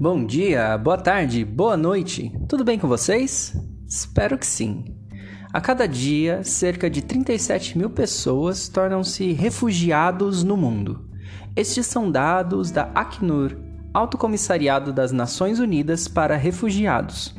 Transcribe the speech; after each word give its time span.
Bom 0.00 0.24
dia, 0.24 0.78
boa 0.78 0.96
tarde, 0.96 1.44
boa 1.44 1.76
noite. 1.76 2.32
Tudo 2.48 2.64
bem 2.64 2.78
com 2.78 2.88
vocês? 2.88 3.54
Espero 3.86 4.38
que 4.38 4.46
sim. 4.46 4.82
A 5.52 5.60
cada 5.60 5.86
dia, 5.86 6.42
cerca 6.42 6.88
de 6.88 7.02
37 7.02 7.76
mil 7.76 7.90
pessoas 7.90 8.66
tornam-se 8.66 9.32
refugiados 9.32 10.42
no 10.42 10.56
mundo. 10.56 11.06
Estes 11.54 11.84
são 11.84 12.10
dados 12.10 12.70
da 12.70 12.84
Acnur, 12.94 13.54
Alto 13.92 14.16
Comissariado 14.16 14.90
das 14.90 15.12
Nações 15.12 15.58
Unidas 15.58 16.08
para 16.08 16.34
Refugiados. 16.34 17.34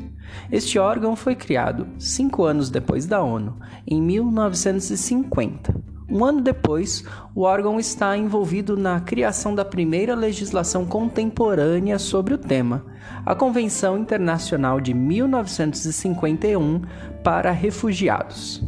Este 0.48 0.78
órgão 0.78 1.16
foi 1.16 1.34
criado 1.34 1.88
cinco 1.98 2.44
anos 2.44 2.70
depois 2.70 3.06
da 3.06 3.20
ONU, 3.20 3.58
em 3.84 4.00
1950. 4.00 5.91
Um 6.12 6.26
ano 6.26 6.42
depois, 6.42 7.02
o 7.34 7.40
órgão 7.40 7.80
está 7.80 8.14
envolvido 8.18 8.76
na 8.76 9.00
criação 9.00 9.54
da 9.54 9.64
primeira 9.64 10.14
legislação 10.14 10.84
contemporânea 10.84 11.98
sobre 11.98 12.34
o 12.34 12.38
tema, 12.38 12.84
a 13.24 13.34
Convenção 13.34 13.96
Internacional 13.96 14.78
de 14.78 14.92
1951 14.92 16.82
para 17.24 17.50
Refugiados. 17.50 18.62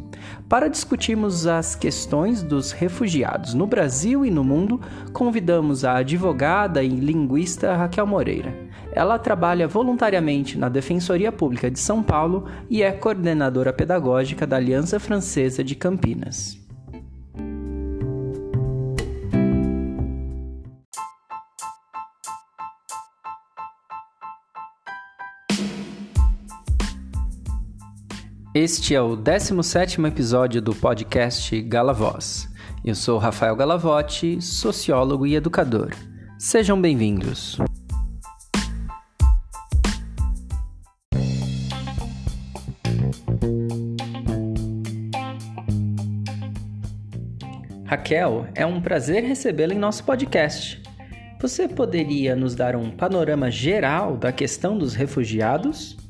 Para 0.49 0.69
discutirmos 0.69 1.47
as 1.47 1.75
questões 1.75 2.43
dos 2.43 2.73
refugiados 2.73 3.52
no 3.52 3.66
Brasil 3.66 4.24
e 4.24 4.30
no 4.30 4.43
mundo, 4.43 4.80
convidamos 5.13 5.85
a 5.85 5.97
advogada 5.97 6.83
e 6.83 6.88
linguista 6.88 7.77
Raquel 7.77 8.07
Moreira. 8.07 8.57
Ela 8.91 9.19
trabalha 9.19 9.69
voluntariamente 9.69 10.57
na 10.57 10.71
Defensoria 10.71 11.30
Pública 11.30 11.71
de 11.71 11.79
São 11.79 12.02
Paulo 12.02 12.47
e 12.71 12.83
é 12.83 12.91
coordenadora 12.91 13.71
pedagógica 13.71 14.47
da 14.47 14.57
Aliança 14.57 14.99
Francesa 14.99 15.63
de 15.63 15.74
Campinas. 15.74 16.63
Este 28.57 28.95
é 28.95 29.02
o 29.02 29.16
17º 29.16 30.07
episódio 30.07 30.63
do 30.63 30.73
podcast 30.73 31.60
Galavoz. 31.63 32.49
Eu 32.85 32.95
sou 32.95 33.19
Rafael 33.19 33.57
Galavotti, 33.57 34.41
sociólogo 34.41 35.27
e 35.27 35.35
educador. 35.35 35.91
Sejam 36.38 36.80
bem-vindos. 36.80 37.59
Raquel, 47.85 48.46
é 48.55 48.65
um 48.65 48.80
prazer 48.80 49.24
recebê-la 49.24 49.74
em 49.74 49.79
nosso 49.79 50.05
podcast. 50.05 50.80
Você 51.41 51.66
poderia 51.66 52.37
nos 52.37 52.55
dar 52.55 52.77
um 52.77 52.93
panorama 52.93 53.51
geral 53.51 54.16
da 54.16 54.30
questão 54.30 54.79
dos 54.79 54.95
refugiados? 54.95 56.04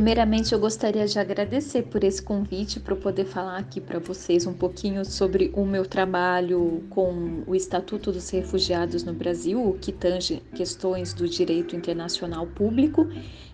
Primeiramente, 0.00 0.54
eu 0.54 0.58
gostaria 0.58 1.06
de 1.06 1.18
agradecer 1.18 1.82
por 1.82 2.02
esse 2.02 2.22
convite 2.22 2.80
para 2.80 2.96
poder 2.96 3.26
falar 3.26 3.58
aqui 3.58 3.82
para 3.82 3.98
vocês 3.98 4.46
um 4.46 4.54
pouquinho 4.54 5.04
sobre 5.04 5.52
o 5.54 5.62
meu 5.66 5.84
trabalho 5.84 6.82
com 6.88 7.42
o 7.46 7.54
Estatuto 7.54 8.10
dos 8.10 8.30
Refugiados 8.30 9.04
no 9.04 9.12
Brasil, 9.12 9.76
que 9.78 9.92
tange 9.92 10.42
questões 10.54 11.12
do 11.12 11.28
direito 11.28 11.76
internacional 11.76 12.46
público 12.46 13.06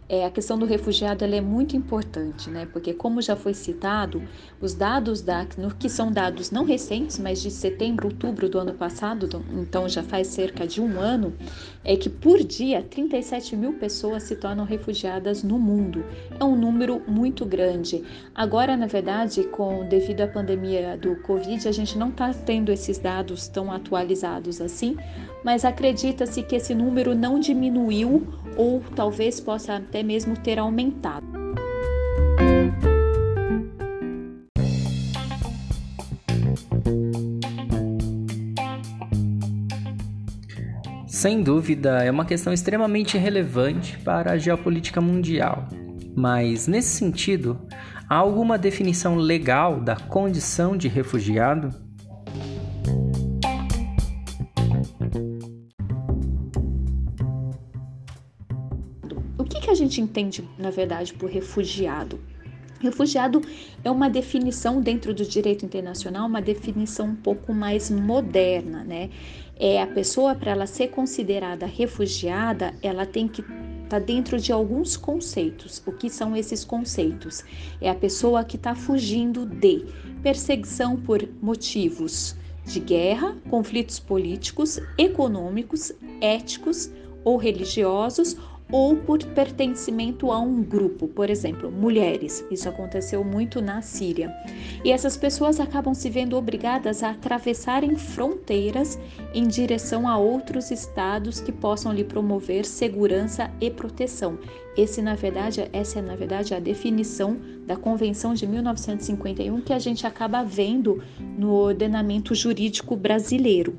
é, 0.09 0.25
a 0.25 0.31
questão 0.31 0.57
do 0.57 0.67
refugiado 0.67 1.25
é 1.25 1.41
muito 1.41 1.77
importante, 1.77 2.49
né? 2.49 2.67
Porque, 2.73 2.95
como 2.95 3.21
já 3.21 3.35
foi 3.35 3.53
citado, 3.55 4.23
os 4.61 4.73
dados 4.73 5.21
da 5.21 5.41
Acnur, 5.41 5.75
que 5.77 5.89
são 5.89 6.13
dados 6.13 6.51
não 6.51 6.65
recentes, 6.65 7.19
mas 7.19 7.43
de 7.43 7.51
setembro, 7.51 8.07
outubro 8.07 8.49
do 8.49 8.59
ano 8.59 8.75
passado, 8.75 9.29
então 9.53 9.89
já 9.89 10.03
faz 10.03 10.29
cerca 10.29 10.67
de 10.67 10.81
um 10.81 11.01
ano, 11.01 11.35
é 11.83 11.97
que 11.97 12.09
por 12.09 12.43
dia 12.43 12.83
37 12.83 13.57
mil 13.57 13.73
pessoas 13.75 14.23
se 14.23 14.37
tornam 14.37 14.65
refugiadas 14.65 15.43
no 15.43 15.59
mundo. 15.59 16.05
É 16.39 16.45
um 16.45 16.57
número 16.57 17.03
muito 17.09 17.45
grande. 17.45 18.05
Agora, 18.35 18.77
na 18.77 18.87
verdade, 18.87 19.43
com 19.45 19.89
devido 19.89 20.21
à 20.21 20.29
pandemia 20.29 20.97
do 20.97 21.17
Covid, 21.17 21.67
a 21.67 21.73
gente 21.73 21.99
não 21.99 22.11
está 22.11 22.33
tendo 22.33 22.71
esses 22.71 22.99
dados 22.99 23.49
tão 23.49 23.73
atualizados 23.73 24.61
assim, 24.61 24.97
mas 25.47 25.65
acredita-se 25.65 26.43
que 26.43 26.57
esse 26.57 26.75
número 26.75 27.15
não 27.15 27.39
diminuiu 27.39 28.27
ou 28.57 28.83
talvez 28.97 29.39
possa 29.39 29.77
até 29.77 30.03
mesmo 30.03 30.37
ter 30.37 30.59
aumentado. 30.59 31.25
Sem 41.07 41.45
dúvida, 41.45 42.03
é 42.03 42.11
uma 42.11 42.25
questão 42.25 42.53
extremamente 42.53 43.17
relevante 43.17 43.97
para 44.01 44.33
a 44.33 44.37
geopolítica 44.39 45.01
mundial. 45.01 45.69
Mas, 46.17 46.67
nesse 46.67 46.89
sentido, 46.89 47.57
há 48.09 48.17
alguma 48.17 48.59
definição 48.59 49.15
legal 49.15 49.81
da 49.81 49.95
condição 49.95 50.77
de 50.77 50.89
refugiado? 50.89 51.86
Que 59.47 59.71
a 59.71 59.75
gente 59.75 60.01
entende, 60.01 60.49
na 60.59 60.71
verdade, 60.71 61.13
por 61.13 61.31
refugiado? 61.31 62.19
Refugiado 62.79 63.41
é 63.83 63.91
uma 63.91 64.11
definição 64.11 64.81
dentro 64.81 65.15
do 65.15 65.25
direito 65.25 65.65
internacional, 65.65 66.27
uma 66.27 66.43
definição 66.43 67.07
um 67.09 67.17
pouco 67.17 67.55
mais 67.55 67.91
moderna, 67.91 68.85
né? 68.85 69.11
É 69.59 69.81
a 69.81 69.87
pessoa 69.87 70.35
para 70.35 70.51
ela 70.51 70.67
ser 70.67 70.89
considerada 70.89 71.65
refugiada, 71.65 72.75
ela 72.83 73.07
tem 73.07 73.27
que 73.27 73.43
está 73.87 73.99
dentro 74.01 74.39
de 74.39 74.53
alguns 74.53 74.97
conceitos. 74.97 75.83
O 75.87 75.93
que 75.93 76.11
são 76.11 76.37
esses 76.37 76.65
conceitos? 76.65 77.45
É 77.81 77.89
a 77.89 77.95
pessoa 77.95 78.45
que 78.45 78.57
está 78.57 78.75
fugindo 78.75 79.47
de 79.47 79.85
perseguição 80.23 80.97
por 80.97 81.27
motivos 81.41 82.37
de 82.65 82.81
guerra, 82.81 83.37
conflitos 83.49 84.01
políticos, 84.01 84.81
econômicos, 84.99 85.93
éticos 86.21 86.91
ou 87.25 87.37
religiosos 87.37 88.37
ou 88.71 88.97
por 88.97 89.23
pertencimento 89.27 90.33
a 90.33 90.41
um 90.41 90.63
grupo, 90.63 91.07
por 91.07 91.31
exemplo, 91.31 91.71
mulheres. 91.71 92.45
Isso 92.51 92.69
aconteceu 92.69 93.23
muito 93.23 93.63
na 93.63 93.81
Síria. 93.81 94.35
E 94.85 94.91
essas 94.91 95.17
pessoas 95.17 95.61
acabam 95.61 95.95
se 95.95 96.11
vendo 96.11 96.37
obrigadas 96.37 97.03
a 97.03 97.11
atravessarem 97.11 97.97
fronteiras 97.97 98.99
em 99.33 99.47
direção 99.47 100.09
a 100.09 100.19
outros 100.19 100.71
estados 100.71 101.41
que 101.41 101.53
possam 101.53 101.93
lhe 101.93 102.05
promover 102.05 102.65
segurança 102.65 103.51
e 103.61 103.71
proteção. 103.71 104.39
Esse, 104.77 105.01
na 105.01 105.15
verdade, 105.15 105.69
essa 105.73 106.01
é 106.01 106.03
na 106.03 106.15
verdade 106.15 106.55
a 106.55 106.61
definição 106.61 107.39
da 107.67 107.77
Convenção 107.77 108.35
de 108.35 108.47
1951 108.47 109.63
que 109.63 109.73
a 109.73 109.79
gente 109.79 110.07
acaba 110.07 110.45
vendo 110.45 111.03
no 111.39 111.53
ordenamento 111.53 112.35
jurídico 112.35 112.95
brasileiro. 112.95 113.77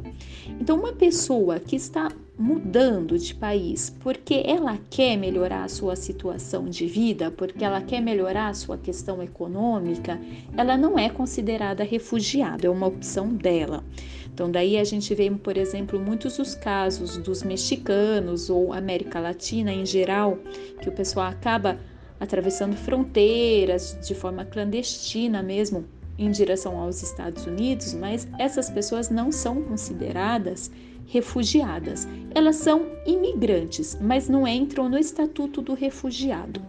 Então, 0.60 0.78
uma 0.78 0.94
pessoa 0.94 1.60
que 1.60 1.76
está 1.76 2.12
mudando 2.38 3.18
de 3.18 3.34
país 3.34 3.90
porque 4.00 4.44
ela 4.46 4.78
quer 4.90 5.18
melhorar 5.18 5.64
a 5.64 5.68
sua 5.68 5.96
situação 5.96 6.66
de 6.66 6.86
vida, 6.86 7.32
porque 7.32 7.64
ela 7.64 7.82
quer 7.82 8.02
melhorar 8.02 8.50
a 8.50 8.54
sua 8.54 8.78
questão 8.78 9.24
econômica, 9.24 10.20
ela 10.56 10.78
não 10.78 11.00
é 11.00 11.10
considerada 11.10 11.84
refugiada, 11.84 12.68
é 12.68 12.70
uma 12.70 12.86
opção 12.88 13.30
dela. 13.30 13.84
Então, 14.32 14.52
daí 14.52 14.78
a 14.78 14.84
gente 14.84 15.16
vê, 15.16 15.32
por 15.32 15.58
exemplo, 15.58 16.00
muitos 16.00 16.38
os 16.38 16.54
casos 16.54 17.18
dos 17.18 17.42
mexicanos 17.42 18.52
ou 18.52 18.72
América 18.72 19.20
Latina 19.20 19.74
em 19.74 19.86
geral, 19.86 20.38
que 20.80 20.90
o 20.90 20.92
pessoal 20.92 21.28
acaba 21.28 21.80
atravessando 22.20 22.76
fronteiras 22.76 23.98
de 24.06 24.14
forma 24.14 24.46
clandestina 24.46 25.42
mesmo 25.42 25.86
em 26.18 26.32
direção 26.32 26.80
aos 26.80 27.04
Estados 27.04 27.46
Unidos, 27.46 27.94
mas 27.94 28.28
essas 28.40 28.70
pessoas 28.70 29.10
não 29.10 29.32
são 29.32 29.62
consideradas 29.62 30.72
refugiadas. 31.06 32.08
Elas 32.34 32.58
são 32.58 32.88
imigrantes, 33.06 33.98
mas 34.02 34.28
não 34.28 34.48
entram 34.48 34.90
no 34.90 34.98
estatuto 34.98 35.62
do 35.62 35.74
refugiado. 35.74 36.62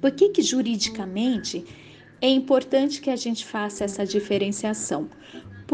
Por 0.00 0.10
que, 0.10 0.28
que 0.28 0.42
juridicamente 0.42 1.64
é 2.20 2.28
importante 2.28 3.00
que 3.00 3.10
a 3.10 3.16
gente 3.16 3.44
faça 3.44 3.84
essa 3.84 4.04
diferenciação? 4.04 5.08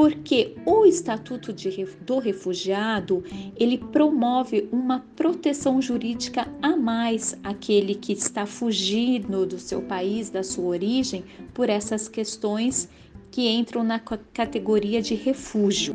Porque 0.00 0.54
o 0.64 0.86
estatuto 0.86 1.52
de, 1.52 1.84
do 2.06 2.18
refugiado 2.18 3.22
ele 3.54 3.76
promove 3.76 4.66
uma 4.72 5.00
proteção 5.14 5.82
jurídica 5.82 6.48
a 6.62 6.74
mais 6.74 7.38
àquele 7.44 7.94
que 7.94 8.14
está 8.14 8.46
fugindo 8.46 9.44
do 9.44 9.58
seu 9.58 9.82
país, 9.82 10.30
da 10.30 10.42
sua 10.42 10.64
origem, 10.68 11.22
por 11.52 11.68
essas 11.68 12.08
questões 12.08 12.88
que 13.30 13.46
entram 13.46 13.84
na 13.84 13.98
categoria 13.98 15.02
de 15.02 15.14
refúgio. 15.14 15.94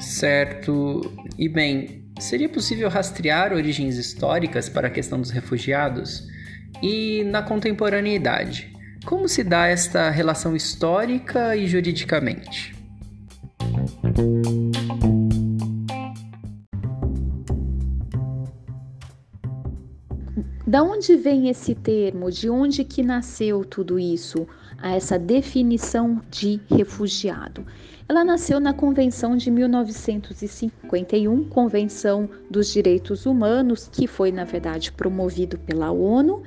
Certo. 0.00 1.02
E 1.38 1.50
bem, 1.50 2.01
seria 2.22 2.48
possível 2.48 2.88
rastrear 2.88 3.52
origens 3.52 3.96
históricas 3.96 4.68
para 4.68 4.86
a 4.86 4.90
questão 4.90 5.20
dos 5.20 5.30
refugiados? 5.30 6.28
E 6.80 7.24
na 7.24 7.42
contemporaneidade, 7.42 8.72
como 9.04 9.28
se 9.28 9.42
dá 9.42 9.66
esta 9.66 10.08
relação 10.08 10.54
histórica 10.54 11.56
e 11.56 11.66
juridicamente? 11.66 12.74
Da 20.66 20.82
onde 20.82 21.16
vem 21.16 21.48
esse 21.48 21.74
termo? 21.74 22.30
De 22.30 22.48
onde 22.48 22.84
que 22.84 23.02
nasceu 23.02 23.64
tudo 23.64 23.98
isso? 23.98 24.46
Essa 24.82 25.18
definição 25.18 26.22
de 26.30 26.60
refugiado. 26.70 27.66
Ela 28.08 28.24
nasceu 28.24 28.58
na 28.60 28.74
Convenção 28.74 29.36
de 29.36 29.50
1951, 29.50 31.48
Convenção 31.48 32.28
dos 32.50 32.72
Direitos 32.72 33.26
Humanos, 33.26 33.88
que 33.90 34.06
foi 34.06 34.30
na 34.32 34.44
verdade 34.44 34.92
promovido 34.92 35.58
pela 35.58 35.90
ONU 35.90 36.42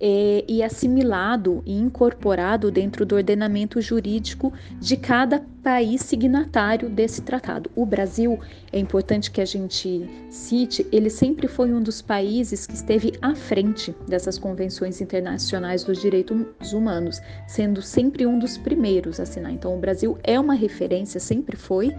é, 0.00 0.44
e 0.46 0.62
assimilado 0.62 1.62
e 1.66 1.74
incorporado 1.74 2.70
dentro 2.70 3.04
do 3.04 3.16
ordenamento 3.16 3.80
jurídico 3.80 4.52
de 4.80 4.96
cada 4.96 5.44
país 5.62 6.02
signatário 6.02 6.88
desse 6.88 7.20
tratado. 7.22 7.70
O 7.74 7.84
Brasil, 7.84 8.38
é 8.72 8.78
importante 8.78 9.30
que 9.30 9.40
a 9.40 9.44
gente 9.44 10.08
cite, 10.30 10.86
ele 10.92 11.10
sempre 11.10 11.48
foi 11.48 11.72
um 11.72 11.82
dos 11.82 12.00
países 12.00 12.66
que 12.66 12.74
esteve 12.74 13.12
à 13.20 13.34
frente 13.34 13.94
dessas 14.06 14.38
convenções 14.38 15.00
internacionais 15.00 15.84
dos 15.84 16.00
direitos 16.00 16.72
humanos, 16.72 17.20
sendo 17.46 17.82
sempre 17.82 18.24
um 18.26 18.38
dos 18.38 18.56
primeiros 18.56 19.18
a 19.18 19.24
assinar. 19.24 19.52
Então, 19.52 19.76
o 19.76 19.80
Brasil 19.80 20.16
é 20.22 20.38
uma 20.38 20.54
referência, 20.54 21.18
sempre 21.18 21.56
foi, 21.56 21.94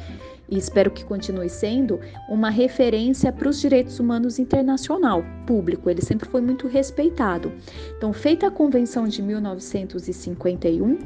e 0.49 0.57
espero 0.57 0.91
que 0.91 1.03
continue 1.05 1.49
sendo, 1.49 1.99
uma 2.29 2.49
referência 2.49 3.31
para 3.31 3.49
os 3.49 3.59
direitos 3.59 3.99
humanos 3.99 4.39
internacional, 4.39 5.23
público. 5.45 5.89
Ele 5.89 6.01
sempre 6.01 6.27
foi 6.29 6.41
muito 6.41 6.67
respeitado. 6.67 7.51
Então, 7.97 8.11
feita 8.11 8.47
a 8.47 8.51
Convenção 8.51 9.07
de 9.07 9.21
1951, 9.21 10.97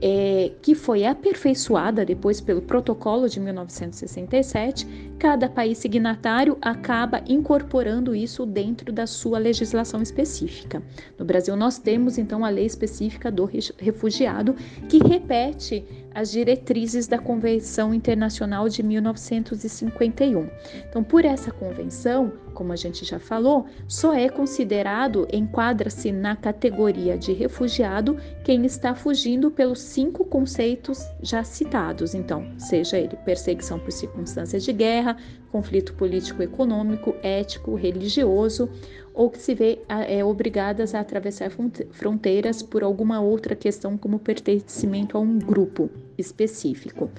é, 0.00 0.52
que 0.62 0.74
foi 0.74 1.04
aperfeiçoada 1.04 2.04
depois 2.04 2.40
pelo 2.40 2.62
Protocolo 2.62 3.28
de 3.28 3.40
1967, 3.40 4.86
cada 5.18 5.48
país 5.48 5.78
signatário 5.78 6.56
acaba 6.62 7.20
incorporando 7.26 8.14
isso 8.14 8.46
dentro 8.46 8.92
da 8.92 9.06
sua 9.06 9.38
legislação 9.38 10.00
específica. 10.00 10.82
No 11.18 11.24
Brasil, 11.24 11.56
nós 11.56 11.78
temos 11.78 12.16
então 12.16 12.44
a 12.44 12.48
lei 12.48 12.66
específica 12.66 13.30
do 13.30 13.44
refugiado, 13.78 14.54
que 14.88 14.98
repete 14.98 15.84
as 16.14 16.30
diretrizes 16.30 17.06
da 17.06 17.18
Convenção 17.18 17.94
Internacional 17.94 18.68
de 18.68 18.82
1951. 18.82 20.48
Então, 20.88 21.04
por 21.04 21.24
essa 21.24 21.50
convenção, 21.50 22.32
como 22.54 22.72
a 22.72 22.76
gente 22.76 23.04
já 23.04 23.18
falou, 23.18 23.66
só 23.86 24.12
é 24.12 24.28
considerado, 24.28 25.28
enquadra-se 25.32 26.10
na 26.10 26.34
categoria 26.34 27.16
de 27.16 27.32
refugiado 27.32 28.16
quem 28.42 28.64
está 28.66 28.94
fugindo 28.94 29.50
pelos 29.50 29.80
cinco 29.80 30.24
conceitos 30.24 31.00
já 31.22 31.44
citados. 31.44 32.14
Então, 32.14 32.46
seja 32.58 32.98
ele 32.98 33.16
perseguição 33.24 33.78
por 33.78 33.92
circunstâncias 33.92 34.64
de 34.64 34.72
guerra, 34.72 35.16
conflito 35.52 35.94
político-econômico, 35.94 37.14
ético, 37.22 37.74
religioso, 37.74 38.68
ou 39.18 39.28
que 39.28 39.42
se 39.42 39.52
vê 39.52 39.80
é, 39.88 40.24
obrigadas 40.24 40.94
a 40.94 41.00
atravessar 41.00 41.50
fronteiras 41.90 42.62
por 42.62 42.84
alguma 42.84 43.20
outra 43.20 43.56
questão, 43.56 43.98
como 43.98 44.16
pertencimento 44.16 45.18
a 45.18 45.20
um 45.20 45.40
grupo 45.40 45.90
específico. 46.16 47.10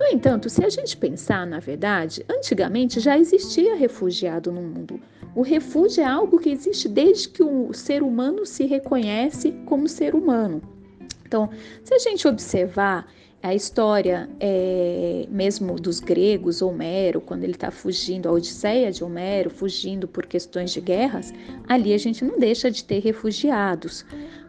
No 0.00 0.06
entanto, 0.06 0.48
se 0.48 0.64
a 0.64 0.70
gente 0.70 0.96
pensar, 0.96 1.46
na 1.46 1.60
verdade, 1.60 2.24
antigamente 2.30 2.98
já 2.98 3.18
existia 3.18 3.76
refugiado 3.76 4.50
no 4.50 4.62
mundo. 4.62 4.98
O 5.36 5.42
refúgio 5.42 6.02
é 6.02 6.06
algo 6.06 6.38
que 6.38 6.48
existe 6.48 6.88
desde 6.88 7.28
que 7.28 7.42
o 7.42 7.74
ser 7.74 8.02
humano 8.02 8.46
se 8.46 8.64
reconhece 8.64 9.52
como 9.66 9.86
ser 9.86 10.14
humano. 10.14 10.62
Então, 11.26 11.50
se 11.82 11.92
a 11.92 11.98
gente 11.98 12.26
observar 12.26 13.06
a 13.44 13.54
história 13.54 14.26
é, 14.40 15.26
mesmo 15.28 15.74
dos 15.78 16.00
gregos, 16.00 16.62
Homero, 16.62 17.20
quando 17.20 17.44
ele 17.44 17.52
está 17.52 17.70
fugindo, 17.70 18.26
a 18.26 18.32
Odisseia 18.32 18.90
de 18.90 19.04
Homero, 19.04 19.50
fugindo 19.50 20.08
por 20.08 20.24
questões 20.24 20.70
de 20.70 20.80
guerras, 20.80 21.30
ali 21.68 21.92
a 21.92 21.98
gente 21.98 22.24
não 22.24 22.38
deixa 22.38 22.70
de 22.70 22.82
ter 22.82 23.00
refugiados. 23.00 24.02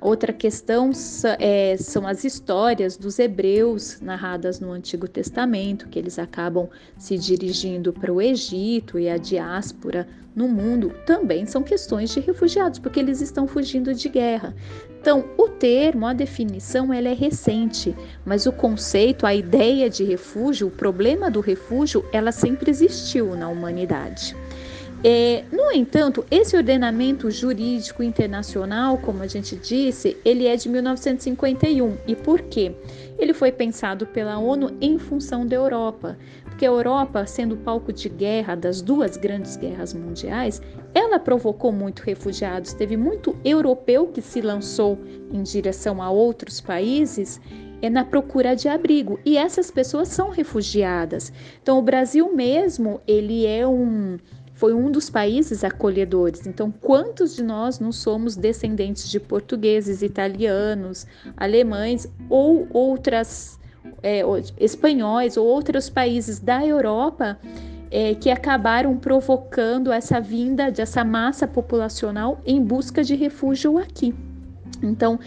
Outra 0.06 0.32
questão 0.32 0.92
é, 1.40 1.76
são 1.78 2.06
as 2.06 2.24
histórias 2.24 2.96
dos 2.96 3.18
hebreus 3.18 4.00
narradas 4.00 4.60
no 4.60 4.72
Antigo 4.72 5.08
Testamento, 5.08 5.88
que 5.88 5.98
eles 5.98 6.20
acabam 6.20 6.70
se 6.96 7.18
dirigindo 7.18 7.92
para 7.92 8.14
o 8.14 8.22
Egito 8.22 9.00
e 9.00 9.10
a 9.10 9.18
diáspora 9.18 10.08
no 10.36 10.48
mundo 10.48 10.94
também 11.08 11.48
são 11.48 11.64
questões 11.64 12.12
de 12.12 12.20
refugiados, 12.20 12.78
porque 12.78 13.00
eles 13.00 13.20
estão 13.20 13.48
fugindo 13.48 13.96
de 13.96 14.08
guerra. 14.08 14.56
Então, 15.02 15.26
o 15.40 15.48
termo, 15.48 16.06
a 16.06 16.14
definição, 16.14 16.94
ela 16.94 17.10
é 17.10 17.14
recente, 17.14 17.96
mas 18.24 18.46
o 18.46 18.52
conceito, 18.52 19.26
a 19.26 19.34
ideia 19.34 19.90
de 19.90 20.04
refúgio, 20.04 20.68
o 20.68 20.72
problema 20.72 21.32
do 21.32 21.40
refúgio, 21.40 22.06
ela 22.14 22.32
sempre 22.32 22.70
existiu 22.70 23.36
na 23.36 23.50
humanidade. 23.50 24.36
É, 25.08 25.44
no 25.52 25.72
entanto, 25.72 26.26
esse 26.32 26.58
ordenamento 26.58 27.30
jurídico 27.30 28.02
internacional, 28.02 28.98
como 28.98 29.22
a 29.22 29.28
gente 29.28 29.56
disse, 29.56 30.18
ele 30.26 30.48
é 30.48 30.56
de 30.56 30.68
1951. 30.68 31.96
E 32.08 32.16
por 32.16 32.42
quê? 32.42 32.76
Ele 33.20 33.32
foi 33.32 33.52
pensado 33.52 34.08
pela 34.08 34.40
ONU 34.40 34.76
em 34.82 34.98
função 34.98 35.46
da 35.46 35.56
Europa, 35.56 36.18
porque 36.46 36.66
a 36.66 36.70
Europa, 36.70 37.24
sendo 37.28 37.56
palco 37.56 37.94
de 37.94 38.10
guerra 38.10 38.56
das 38.56 38.82
duas 38.82 39.16
grandes 39.16 39.56
guerras 39.56 39.94
mundiais, 39.94 40.60
ela 40.92 41.20
provocou 41.20 41.72
muito 41.72 42.02
refugiados. 42.02 42.74
Teve 42.74 42.98
muito 42.98 43.38
europeu 43.46 44.08
que 44.08 44.24
se 44.24 44.42
lançou 44.42 44.98
em 45.32 45.44
direção 45.44 46.02
a 46.02 46.10
outros 46.10 46.60
países 46.60 47.40
é 47.80 47.90
na 47.92 48.04
procura 48.04 48.56
de 48.56 48.68
abrigo 48.68 49.20
e 49.24 49.38
essas 49.38 49.70
pessoas 49.70 50.08
são 50.08 50.30
refugiadas. 50.30 51.32
Então 51.62 51.78
o 51.78 51.82
Brasil 51.84 52.34
mesmo 52.34 53.00
ele 53.06 53.46
é 53.46 53.68
um 53.68 54.18
foi 54.56 54.74
um 54.74 54.90
dos 54.90 55.10
países 55.10 55.64
acolhedores. 55.64 56.48
Então, 56.48 56.72
quantos 56.72 57.36
de 57.36 57.44
nós 57.44 57.80
não 57.80 57.92
somos 57.92 58.36
descendentes 58.36 59.10
de 59.10 59.20
portugueses, 59.20 60.02
italianos, 60.02 61.06
alemães 61.38 62.08
ou 62.30 62.68
outras 62.72 63.60
é, 64.02 64.22
espanhóis 64.58 65.38
ou 65.38 65.46
outros 65.46 65.90
países 65.90 66.40
da 66.40 66.66
Europa 66.66 67.38
é, 67.92 68.16
que 68.16 68.32
acabaram 68.32 68.98
provocando 68.98 69.92
essa 69.92 70.20
vinda 70.20 70.72
dessa 70.72 71.04
massa 71.04 71.48
populacional 71.48 72.42
em 72.46 72.62
busca 72.62 73.04
de 73.04 73.16
refúgio 73.16 73.78
aqui. 73.78 74.14
Então, 74.82 75.20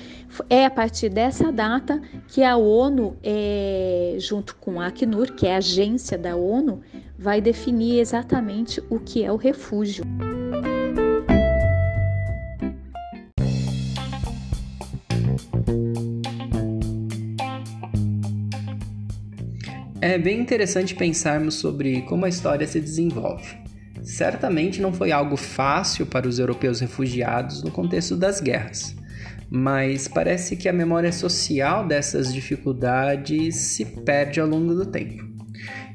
é 0.49 0.64
a 0.64 0.71
partir 0.71 1.09
dessa 1.09 1.50
data 1.52 2.00
que 2.28 2.43
a 2.43 2.57
ONU, 2.57 3.17
é, 3.23 4.17
junto 4.19 4.57
com 4.57 4.81
a 4.81 4.87
Acnur, 4.87 5.33
que 5.35 5.47
é 5.47 5.55
a 5.55 5.59
agência 5.59 6.17
da 6.19 6.37
ONU, 6.37 6.81
vai 7.19 7.40
definir 7.40 7.99
exatamente 7.99 8.83
o 8.88 8.99
que 8.99 9.25
é 9.25 9.33
o 9.33 9.37
refúgio. 9.37 10.05
É 20.00 20.17
bem 20.17 20.40
interessante 20.40 20.95
pensarmos 20.95 21.57
sobre 21.57 22.02
como 22.02 22.25
a 22.25 22.28
história 22.28 22.67
se 22.67 22.81
desenvolve. 22.81 23.57
Certamente 24.02 24.81
não 24.81 24.93
foi 24.93 25.12
algo 25.12 25.37
fácil 25.37 26.07
para 26.07 26.26
os 26.26 26.38
europeus 26.38 26.81
refugiados 26.81 27.62
no 27.62 27.71
contexto 27.71 28.17
das 28.17 28.40
guerras 28.40 28.97
mas 29.50 30.07
parece 30.07 30.57
que 30.57 30.69
a 30.69 30.73
memória 30.73 31.12
social 31.12 31.87
dessas 31.87 32.33
dificuldades 32.33 33.57
se 33.57 33.85
perde 33.85 34.40
ao 34.40 34.47
longo 34.47 34.75
do 34.75 34.87
tempo. 34.87 35.26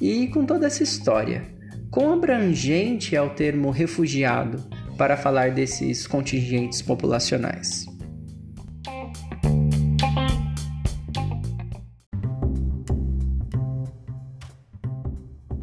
E 0.02 0.28
com 0.28 0.46
toda 0.46 0.68
essa 0.68 0.84
história, 0.84 1.44
quão 1.92 2.14
abrangente 2.14 3.16
é 3.16 3.22
o 3.22 3.30
termo 3.30 3.70
refugiado 3.70 4.64
para 4.98 5.16
falar 5.16 5.52
desses 5.52 6.08
contingentes 6.08 6.82
populacionais? 6.82 7.86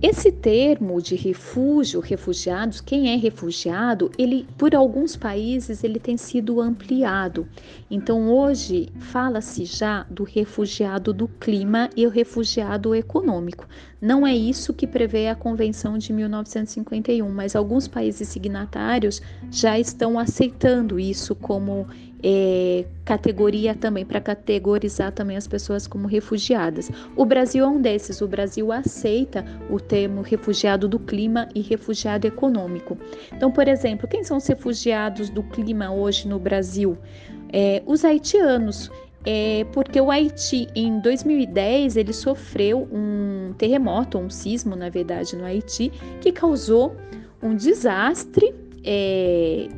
Esse 0.02 0.32
termo 0.32 1.02
de 1.02 1.14
refúgio, 1.14 2.00
refugiados, 2.00 2.80
quem 2.80 3.12
é 3.12 3.16
refugiado, 3.16 4.10
ele 4.16 4.46
por 4.56 4.74
alguns 4.74 5.14
países 5.14 5.84
ele 5.84 5.98
tem 5.98 6.16
sido 6.16 6.58
ampliado. 6.58 7.46
Então 7.90 8.32
hoje 8.32 8.88
fala-se 8.98 9.66
já 9.66 10.06
do 10.08 10.24
refugiado 10.24 11.12
do 11.12 11.28
clima 11.28 11.90
e 11.94 12.06
o 12.06 12.10
refugiado 12.10 12.94
econômico. 12.94 13.68
Não 14.00 14.26
é 14.26 14.34
isso 14.34 14.72
que 14.72 14.86
prevê 14.86 15.28
a 15.28 15.34
Convenção 15.34 15.98
de 15.98 16.14
1951, 16.14 17.28
mas 17.28 17.54
alguns 17.54 17.86
países 17.86 18.26
signatários 18.26 19.20
já 19.50 19.78
estão 19.78 20.18
aceitando 20.18 20.98
isso 20.98 21.34
como 21.34 21.86
é, 22.22 22.84
categoria 23.04 23.74
também, 23.74 24.04
para 24.04 24.20
categorizar 24.20 25.12
também 25.12 25.36
as 25.36 25.46
pessoas 25.46 25.86
como 25.86 26.06
refugiadas. 26.06 26.90
O 27.16 27.24
Brasil 27.24 27.64
é 27.64 27.68
um 27.68 27.80
desses, 27.80 28.20
o 28.20 28.28
Brasil 28.28 28.70
aceita 28.72 29.44
o 29.68 29.80
termo 29.80 30.22
refugiado 30.22 30.88
do 30.88 30.98
clima 30.98 31.48
e 31.54 31.60
refugiado 31.60 32.26
econômico. 32.26 32.96
Então, 33.32 33.50
por 33.50 33.68
exemplo, 33.68 34.08
quem 34.08 34.22
são 34.22 34.36
os 34.36 34.46
refugiados 34.46 35.30
do 35.30 35.42
clima 35.42 35.92
hoje 35.92 36.28
no 36.28 36.38
Brasil? 36.38 36.96
É, 37.52 37.82
os 37.86 38.04
haitianos. 38.04 38.90
É 39.22 39.66
porque 39.74 40.00
o 40.00 40.10
Haiti, 40.10 40.66
em 40.74 40.98
2010, 40.98 41.98
ele 41.98 42.12
sofreu 42.12 42.88
um 42.90 43.52
terremoto, 43.58 44.16
um 44.16 44.30
sismo, 44.30 44.74
na 44.74 44.88
verdade, 44.88 45.36
no 45.36 45.44
Haiti, 45.44 45.92
que 46.22 46.32
causou 46.32 46.96
um 47.42 47.54
desastre 47.54 48.54
é, 48.82 49.68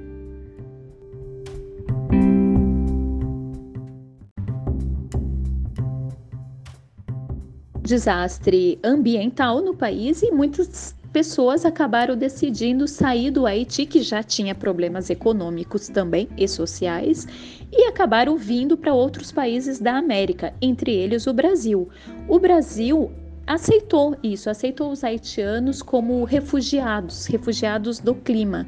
desastre 7.83 8.79
ambiental 8.83 9.61
no 9.61 9.75
país 9.75 10.23
e 10.23 10.31
muitas 10.31 10.95
pessoas 11.13 11.67
acabaram 11.67 12.17
decidindo 12.17 12.89
sair 12.89 13.31
do 13.31 13.45
Haiti, 13.45 13.85
que 13.85 14.01
já 14.01 14.23
tinha 14.23 14.55
problemas 14.55 15.11
econômicos 15.11 15.89
também 15.89 16.29
e 16.39 16.49
sociais, 16.49 17.27
e 17.71 17.85
acabaram 17.85 18.37
vindo 18.39 18.77
para 18.77 18.95
outros 18.95 19.31
países 19.31 19.79
da 19.79 19.97
América, 19.97 20.55
entre 20.63 20.93
eles 20.93 21.27
o 21.27 21.35
Brasil. 21.35 21.89
O 22.29 22.39
Brasil 22.39 23.11
aceitou 23.47 24.17
isso, 24.23 24.49
aceitou 24.49 24.91
os 24.91 25.05
haitianos 25.05 25.83
como 25.83 26.25
refugiados, 26.25 27.27
refugiados 27.27 27.99
do 27.99 28.15
clima. 28.15 28.67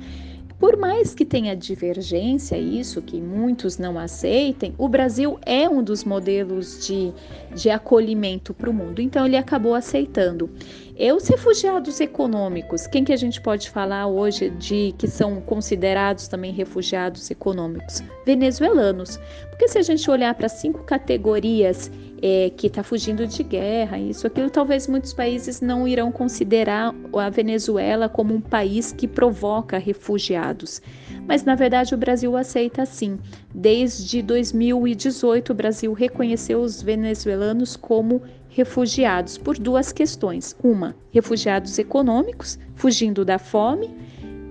Por 0.64 0.78
mais 0.78 1.14
que 1.14 1.26
tenha 1.26 1.54
divergência, 1.54 2.56
isso 2.56 3.02
que 3.02 3.21
muitos 3.21 3.76
não 3.76 3.99
aceitem, 3.99 4.75
o 4.78 4.88
Brasil 4.88 5.38
é 5.44 5.68
um 5.68 5.83
dos 5.83 6.04
modelos 6.04 6.87
de, 6.87 7.12
de 7.54 7.68
acolhimento 7.68 8.54
para 8.54 8.71
o 8.71 8.73
mundo, 8.73 9.02
então 9.02 9.26
ele 9.26 9.37
acabou 9.37 9.75
aceitando. 9.75 10.49
E 10.97 11.12
os 11.12 11.28
refugiados 11.28 12.00
econômicos, 12.00 12.87
quem 12.87 13.04
que 13.04 13.12
a 13.12 13.16
gente 13.16 13.42
pode 13.42 13.68
falar 13.68 14.06
hoje 14.06 14.49
de 14.49 14.94
que 14.97 15.06
são 15.06 15.38
considerados 15.38 16.28
também 16.28 16.50
refugiados 16.50 17.30
econômicos? 17.30 18.02
Venezuelanos. 18.25 19.18
Porque 19.50 19.68
se 19.68 19.76
a 19.76 19.83
gente 19.83 20.11
olhar 20.11 20.35
para 20.35 20.49
cinco 20.49 20.83
categorias 20.85 21.90
é, 22.26 22.49
que 22.49 22.69
está 22.69 22.83
fugindo 22.83 23.26
de 23.26 23.43
guerra, 23.43 23.99
isso, 23.99 24.26
aquilo, 24.26 24.49
talvez 24.49 24.88
muitos 24.88 25.12
países 25.12 25.61
não 25.61 25.87
irão 25.87 26.11
considerar 26.11 26.95
a 27.12 27.28
Venezuela 27.28 28.09
como 28.09 28.33
um 28.33 28.40
país 28.40 28.93
que 28.93 29.07
provoca 29.07 29.76
refugiados. 29.76 30.81
Mas 31.28 31.45
na 31.45 31.54
verdade 31.54 31.95
o 31.95 31.99
Brasil 31.99 32.35
aceita 32.35 32.87
sim. 32.87 33.19
Desde 33.54 34.23
2018, 34.23 35.50
o 35.50 35.54
Brasil 35.54 35.93
reconheceu 35.93 36.62
os 36.62 36.81
venezuelanos 36.81 37.76
como 37.76 38.23
refugiados 38.49 39.37
por 39.37 39.59
duas 39.59 39.93
questões: 39.93 40.57
uma, 40.64 40.97
refugiados 41.12 41.78
econômicos, 41.78 42.59
fugindo 42.75 43.23
da 43.23 43.38
fome, 43.38 43.90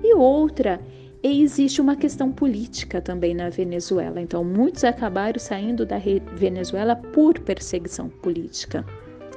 e 0.04 0.14
outra, 0.14 0.80
e 1.24 1.42
existe 1.42 1.80
uma 1.80 1.96
questão 1.96 2.32
política 2.32 3.02
também 3.02 3.34
na 3.34 3.50
Venezuela. 3.50 4.20
Então, 4.20 4.44
muitos 4.44 4.84
acabaram 4.84 5.40
saindo 5.40 5.86
da 5.86 5.98
Venezuela 6.36 6.98
por 6.98 7.40
perseguição 7.40 8.10
política. 8.10 8.86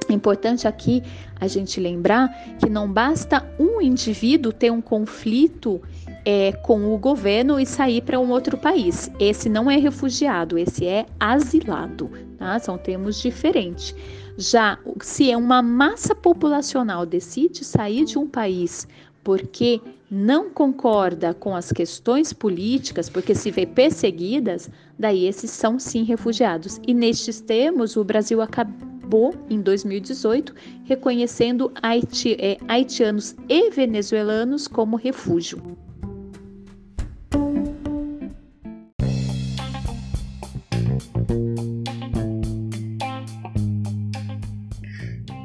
Importante 0.08 0.68
aqui 0.68 1.02
a 1.40 1.46
gente 1.46 1.80
lembrar 1.80 2.28
que 2.58 2.68
não 2.68 2.90
basta 2.90 3.48
um 3.58 3.80
indivíduo 3.80 4.52
ter 4.52 4.70
um 4.70 4.80
conflito 4.80 5.80
é, 6.24 6.52
com 6.52 6.92
o 6.92 6.98
governo 6.98 7.58
e 7.58 7.66
sair 7.66 8.02
para 8.02 8.18
um 8.18 8.30
outro 8.30 8.58
país. 8.58 9.10
Esse 9.18 9.48
não 9.48 9.70
é 9.70 9.76
refugiado, 9.76 10.58
esse 10.58 10.86
é 10.86 11.06
asilado. 11.18 12.10
Tá? 12.36 12.58
São 12.58 12.76
termos 12.76 13.20
diferentes. 13.20 13.94
Já 14.36 14.78
se 15.00 15.30
é 15.30 15.36
uma 15.36 15.62
massa 15.62 16.14
populacional 16.14 17.06
decide 17.06 17.64
sair 17.64 18.04
de 18.04 18.18
um 18.18 18.26
país 18.28 18.86
porque 19.24 19.80
não 20.10 20.50
concorda 20.50 21.34
com 21.34 21.54
as 21.54 21.72
questões 21.72 22.32
políticas, 22.32 23.08
porque 23.08 23.34
se 23.34 23.50
vê 23.50 23.66
perseguidas, 23.66 24.70
daí 24.98 25.26
esses 25.26 25.50
são 25.50 25.78
sim 25.78 26.04
refugiados. 26.04 26.80
E 26.86 26.94
nestes 26.94 27.40
termos, 27.40 27.96
o 27.96 28.04
Brasil 28.04 28.40
acabou, 28.40 29.34
em 29.50 29.60
2018, 29.60 30.54
reconhecendo 30.84 31.72
haiti, 31.82 32.36
é, 32.38 32.56
haitianos 32.68 33.34
e 33.48 33.70
venezuelanos 33.70 34.68
como 34.68 34.96
refúgio. 34.96 35.60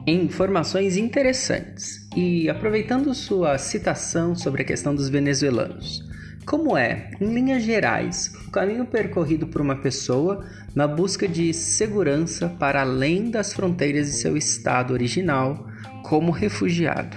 Informações 0.05 0.97
interessantes. 0.97 2.00
E 2.15 2.49
aproveitando 2.49 3.13
sua 3.13 3.57
citação 3.57 4.35
sobre 4.35 4.63
a 4.63 4.65
questão 4.65 4.93
dos 4.93 5.07
venezuelanos, 5.07 6.03
como 6.45 6.75
é, 6.75 7.11
em 7.21 7.33
linhas 7.33 7.63
gerais, 7.63 8.33
o 8.47 8.51
caminho 8.51 8.85
percorrido 8.85 9.47
por 9.47 9.61
uma 9.61 9.77
pessoa 9.77 10.45
na 10.75 10.87
busca 10.87 11.25
de 11.25 11.53
segurança 11.53 12.49
para 12.49 12.81
além 12.81 13.29
das 13.29 13.53
fronteiras 13.53 14.07
de 14.07 14.13
seu 14.13 14.35
estado 14.35 14.91
original 14.91 15.67
como 16.03 16.31
refugiado? 16.31 17.15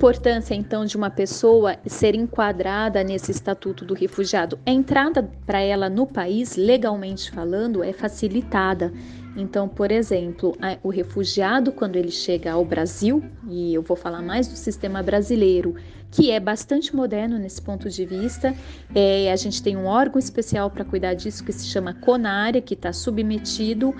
Importância 0.00 0.54
então 0.54 0.86
de 0.86 0.96
uma 0.96 1.10
pessoa 1.10 1.76
ser 1.84 2.14
enquadrada 2.14 3.04
nesse 3.04 3.30
estatuto 3.30 3.84
do 3.84 3.92
refugiado? 3.92 4.58
A 4.64 4.70
entrada 4.70 5.30
para 5.44 5.60
ela 5.60 5.90
no 5.90 6.06
país, 6.06 6.56
legalmente 6.56 7.30
falando, 7.30 7.84
é 7.84 7.92
facilitada. 7.92 8.90
Então, 9.36 9.68
por 9.68 9.92
exemplo, 9.92 10.56
o 10.82 10.88
refugiado, 10.88 11.70
quando 11.70 11.96
ele 11.96 12.10
chega 12.10 12.52
ao 12.52 12.64
Brasil, 12.64 13.22
e 13.46 13.74
eu 13.74 13.82
vou 13.82 13.94
falar 13.94 14.22
mais 14.22 14.48
do 14.48 14.56
sistema 14.56 15.02
brasileiro, 15.02 15.74
que 16.10 16.30
é 16.30 16.40
bastante 16.40 16.96
moderno 16.96 17.38
nesse 17.38 17.60
ponto 17.60 17.90
de 17.90 18.06
vista, 18.06 18.54
é, 18.94 19.30
a 19.30 19.36
gente 19.36 19.62
tem 19.62 19.76
um 19.76 19.84
órgão 19.84 20.18
especial 20.18 20.70
para 20.70 20.82
cuidar 20.82 21.12
disso 21.12 21.44
que 21.44 21.52
se 21.52 21.66
chama 21.66 21.92
CONARE, 21.92 22.62
que 22.62 22.72
está 22.72 22.90
submetido 22.90 23.94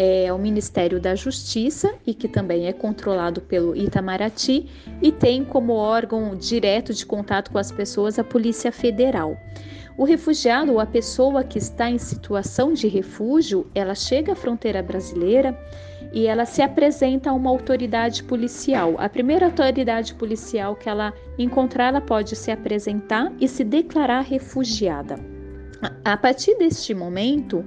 é 0.00 0.32
o 0.32 0.38
Ministério 0.38 1.00
da 1.00 1.16
Justiça 1.16 1.92
e 2.06 2.14
que 2.14 2.28
também 2.28 2.68
é 2.68 2.72
controlado 2.72 3.40
pelo 3.40 3.74
Itamaraty 3.74 4.68
e 5.02 5.10
tem 5.10 5.44
como 5.44 5.72
órgão 5.72 6.36
direto 6.36 6.94
de 6.94 7.04
contato 7.04 7.50
com 7.50 7.58
as 7.58 7.72
pessoas 7.72 8.16
a 8.16 8.22
Polícia 8.22 8.70
Federal. 8.70 9.36
O 9.96 10.04
refugiado 10.04 10.70
ou 10.70 10.78
a 10.78 10.86
pessoa 10.86 11.42
que 11.42 11.58
está 11.58 11.90
em 11.90 11.98
situação 11.98 12.72
de 12.72 12.86
refúgio, 12.86 13.66
ela 13.74 13.96
chega 13.96 14.34
à 14.34 14.36
fronteira 14.36 14.80
brasileira 14.80 15.58
e 16.12 16.28
ela 16.28 16.44
se 16.44 16.62
apresenta 16.62 17.30
a 17.30 17.32
uma 17.32 17.50
autoridade 17.50 18.22
policial. 18.22 18.94
A 18.98 19.08
primeira 19.08 19.46
autoridade 19.46 20.14
policial 20.14 20.76
que 20.76 20.88
ela 20.88 21.12
encontrar, 21.36 21.88
ela 21.88 22.00
pode 22.00 22.36
se 22.36 22.52
apresentar 22.52 23.32
e 23.40 23.48
se 23.48 23.64
declarar 23.64 24.20
refugiada. 24.20 25.18
A 26.04 26.16
partir 26.16 26.56
deste 26.56 26.92
momento, 26.92 27.64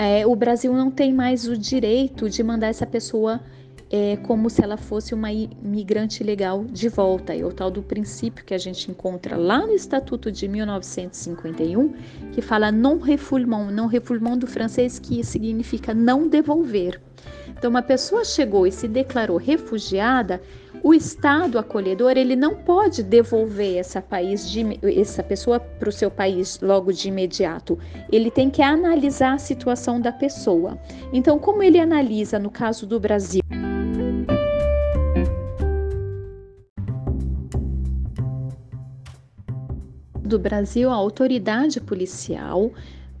é, 0.00 0.26
o 0.26 0.34
Brasil 0.34 0.72
não 0.72 0.90
tem 0.90 1.12
mais 1.12 1.46
o 1.46 1.54
direito 1.54 2.30
de 2.30 2.42
mandar 2.42 2.68
essa 2.68 2.86
pessoa 2.86 3.38
é, 3.90 4.16
como 4.16 4.48
se 4.48 4.64
ela 4.64 4.78
fosse 4.78 5.12
uma 5.12 5.30
imigrante 5.30 6.24
legal 6.24 6.64
de 6.64 6.88
volta. 6.88 7.36
É 7.36 7.44
o 7.44 7.52
tal 7.52 7.70
do 7.70 7.82
princípio 7.82 8.42
que 8.42 8.54
a 8.54 8.58
gente 8.58 8.90
encontra 8.90 9.36
lá 9.36 9.58
no 9.58 9.74
Estatuto 9.74 10.32
de 10.32 10.48
1951, 10.48 11.92
que 12.32 12.40
fala 12.40 12.72
non 12.72 12.96
refoulement, 12.96 13.70
non 13.70 13.88
refoulement 13.88 14.38
do 14.38 14.46
francês, 14.46 14.98
que 14.98 15.22
significa 15.22 15.92
não 15.92 16.26
devolver. 16.26 16.98
Então, 17.60 17.68
uma 17.68 17.82
pessoa 17.82 18.24
chegou 18.24 18.66
e 18.66 18.72
se 18.72 18.88
declarou 18.88 19.36
refugiada, 19.36 20.40
o 20.82 20.94
Estado 20.94 21.58
acolhedor 21.58 22.12
ele 22.12 22.34
não 22.34 22.54
pode 22.54 23.02
devolver 23.02 23.76
essa, 23.76 24.00
país 24.00 24.50
de, 24.50 24.80
essa 24.98 25.22
pessoa 25.22 25.60
para 25.60 25.90
o 25.90 25.92
seu 25.92 26.10
país 26.10 26.58
logo 26.62 26.90
de 26.90 27.08
imediato. 27.08 27.78
Ele 28.10 28.30
tem 28.30 28.48
que 28.48 28.62
analisar 28.62 29.34
a 29.34 29.38
situação 29.38 30.00
da 30.00 30.10
pessoa. 30.10 30.78
Então, 31.12 31.38
como 31.38 31.62
ele 31.62 31.78
analisa 31.78 32.38
no 32.38 32.50
caso 32.50 32.86
do 32.86 32.98
Brasil? 32.98 33.42
Do 40.18 40.38
Brasil, 40.38 40.88
a 40.88 40.94
autoridade 40.94 41.78
policial 41.78 42.72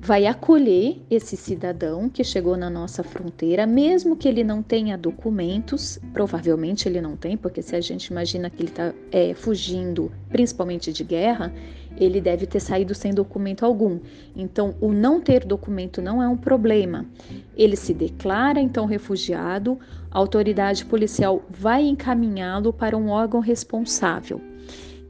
vai 0.02 0.26
acolher 0.26 0.96
esse 1.10 1.36
cidadão 1.36 2.08
que 2.08 2.24
chegou 2.24 2.56
na 2.56 2.70
nossa 2.70 3.02
fronteira, 3.02 3.66
mesmo 3.66 4.16
que 4.16 4.26
ele 4.26 4.42
não 4.42 4.62
tenha 4.62 4.96
documentos, 4.96 5.98
provavelmente 6.14 6.88
ele 6.88 7.02
não 7.02 7.16
tem, 7.16 7.36
porque 7.36 7.60
se 7.60 7.76
a 7.76 7.80
gente 7.82 8.06
imagina 8.06 8.48
que 8.48 8.62
ele 8.62 8.70
está 8.70 8.94
é, 9.12 9.34
fugindo, 9.34 10.10
principalmente 10.30 10.90
de 10.90 11.04
guerra, 11.04 11.52
ele 11.98 12.18
deve 12.18 12.46
ter 12.46 12.60
saído 12.60 12.94
sem 12.94 13.12
documento 13.12 13.62
algum. 13.66 14.00
Então, 14.34 14.74
o 14.80 14.90
não 14.90 15.20
ter 15.20 15.44
documento 15.44 16.00
não 16.00 16.22
é 16.22 16.26
um 16.26 16.36
problema. 16.36 17.04
Ele 17.54 17.76
se 17.76 17.92
declara 17.92 18.58
então 18.58 18.86
refugiado, 18.86 19.78
a 20.10 20.18
autoridade 20.18 20.82
policial 20.86 21.42
vai 21.50 21.86
encaminhá-lo 21.86 22.72
para 22.72 22.96
um 22.96 23.10
órgão 23.10 23.40
responsável. 23.40 24.40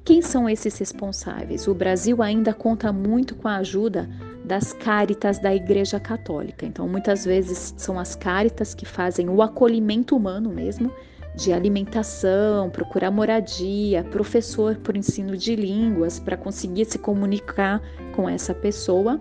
Quem 0.05 0.21
são 0.21 0.49
esses 0.49 0.77
responsáveis? 0.77 1.69
O 1.69 1.75
Brasil 1.75 2.21
ainda 2.23 2.53
conta 2.53 2.93
muito 2.93 3.37
com 3.37 3.47
a 3.47 3.59
ajuda 3.59 4.09
das 4.51 4.73
cáritas 4.73 5.39
da 5.39 5.55
Igreja 5.55 6.01
Católica. 6.01 6.67
Então, 6.67 6.89
muitas 6.89 7.25
vezes 7.25 7.73
são 7.77 8.01
as 8.01 8.17
cáritas 8.17 8.75
que 8.75 8.85
fazem 8.85 9.29
o 9.29 9.41
acolhimento 9.43 10.17
humano 10.17 10.51
mesmo, 10.51 10.91
de 11.37 11.53
alimentação, 11.53 12.69
procurar 12.69 13.13
moradia, 13.13 14.03
professor 14.03 14.75
por 14.79 14.97
ensino 14.97 15.37
de 15.37 15.55
línguas 15.55 16.19
para 16.19 16.37
conseguir 16.37 16.85
se 16.87 16.99
comunicar 16.99 17.81
com 18.17 18.29
essa 18.29 18.53
pessoa. 18.53 19.21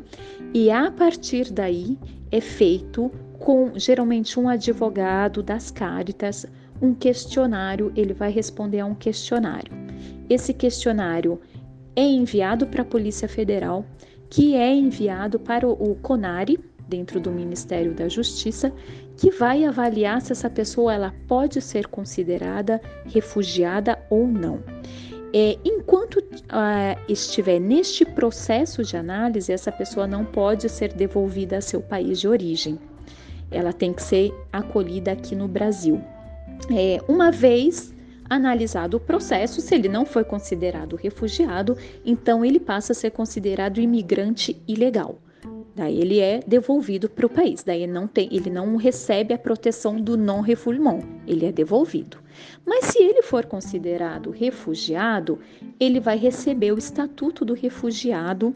E 0.52 0.72
a 0.72 0.90
partir 0.90 1.52
daí 1.54 1.96
é 2.32 2.42
feito 2.42 3.12
com 3.38 3.74
geralmente 3.76 4.40
um 4.40 4.50
advogado 4.50 5.44
das 5.44 5.70
cáritas, 5.70 6.48
um 6.82 6.92
questionário, 6.96 7.94
ele 7.96 8.16
vai 8.16 8.32
responder 8.32 8.80
a 8.80 8.86
um 8.88 8.96
questionário. 8.96 9.72
Esse 10.28 10.56
questionário 10.56 11.40
é 11.96 12.02
enviado 12.02 12.66
para 12.66 12.82
a 12.82 12.86
Polícia 12.86 13.28
Federal 13.28 13.86
que 14.30 14.56
é 14.56 14.74
enviado 14.74 15.40
para 15.40 15.68
o 15.68 15.96
CONARE, 15.96 16.60
dentro 16.88 17.20
do 17.20 17.32
Ministério 17.32 17.94
da 17.94 18.10
Justiça, 18.10 18.74
que 19.16 19.30
vai 19.30 19.64
avaliar 19.64 20.22
se 20.22 20.32
essa 20.32 20.50
pessoa 20.50 20.94
ela 20.94 21.14
pode 21.28 21.62
ser 21.62 21.88
considerada 21.88 22.82
refugiada 23.06 24.00
ou 24.10 24.28
não. 24.28 24.60
É, 25.32 25.58
enquanto 25.64 26.16
uh, 26.16 27.00
estiver 27.08 27.60
neste 27.60 28.04
processo 28.04 28.84
de 28.84 28.98
análise, 28.98 29.52
essa 29.52 29.72
pessoa 29.72 30.08
não 30.08 30.26
pode 30.26 30.68
ser 30.68 30.94
devolvida 30.94 31.58
a 31.58 31.62
seu 31.62 31.82
país 31.82 32.20
de 32.20 32.28
origem. 32.28 32.80
Ela 33.52 33.72
tem 33.72 33.94
que 33.94 34.02
ser 34.02 34.34
acolhida 34.52 35.12
aqui 35.12 35.36
no 35.36 35.48
Brasil. 35.48 36.02
É, 36.72 37.00
uma 37.08 37.32
vez 37.32 37.94
Analisado 38.30 38.98
o 38.98 39.00
processo, 39.00 39.60
se 39.60 39.74
ele 39.74 39.90
não 39.90 40.06
foi 40.06 40.24
considerado 40.24 40.96
refugiado, 40.96 41.76
então 42.06 42.46
ele 42.46 42.60
passa 42.60 42.92
a 42.92 42.96
ser 42.96 43.12
considerado 43.12 43.80
imigrante 43.80 44.62
ilegal. 44.68 45.20
Daí 45.76 46.00
ele 46.00 46.20
é 46.20 46.42
devolvido 46.46 47.10
para 47.10 47.26
o 47.26 47.30
país. 47.30 47.64
Daí 47.64 47.88
não, 47.88 48.06
tem, 48.06 48.28
ele 48.32 48.50
não 48.50 48.76
recebe 48.76 49.34
a 49.34 49.38
proteção 49.38 49.96
do 49.96 50.18
non-refoulement, 50.18 51.00
ele 51.26 51.46
é 51.46 51.52
devolvido. 51.52 52.18
Mas 52.66 52.86
se 52.86 53.02
ele 53.02 53.22
for 53.22 53.46
considerado 53.46 54.30
refugiado, 54.30 55.40
ele 55.80 56.00
vai 56.00 56.18
receber 56.18 56.74
o 56.74 56.78
estatuto 56.78 57.46
do 57.46 57.54
refugiado, 57.54 58.54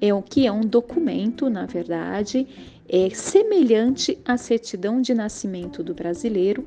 é 0.00 0.12
o 0.12 0.22
que 0.22 0.46
é 0.46 0.52
um 0.52 0.62
documento, 0.62 1.48
na 1.48 1.66
verdade, 1.66 2.46
é 2.88 3.10
semelhante 3.10 4.18
à 4.24 4.36
certidão 4.36 5.00
de 5.00 5.14
nascimento 5.14 5.82
do 5.82 5.94
brasileiro, 5.94 6.66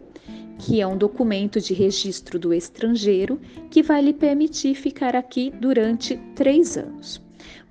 que 0.59 0.81
é 0.81 0.87
um 0.87 0.97
documento 0.97 1.61
de 1.61 1.73
registro 1.73 2.39
do 2.39 2.53
estrangeiro 2.53 3.39
que 3.69 3.83
vai 3.83 4.01
lhe 4.01 4.13
permitir 4.13 4.75
ficar 4.75 5.15
aqui 5.15 5.51
durante 5.51 6.17
três 6.35 6.77
anos. 6.77 7.21